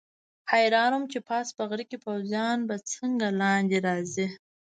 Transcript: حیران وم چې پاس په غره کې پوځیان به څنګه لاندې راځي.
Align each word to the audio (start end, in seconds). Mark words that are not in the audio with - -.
حیران 0.51 0.91
وم 0.93 1.03
چې 1.11 1.19
پاس 1.29 1.47
په 1.57 1.63
غره 1.69 1.83
کې 1.89 1.97
پوځیان 2.05 2.57
به 2.67 2.75
څنګه 2.93 3.27
لاندې 3.41 3.77
راځي. 3.87 4.27